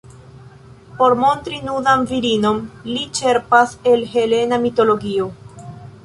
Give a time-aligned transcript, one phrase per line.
[0.99, 2.57] Por montri nudan virinon,
[2.95, 5.29] li ĉerpas el Helena mitologio.